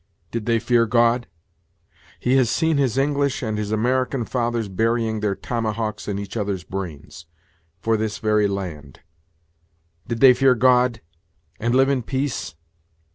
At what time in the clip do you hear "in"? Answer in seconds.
6.07-6.17, 11.89-12.01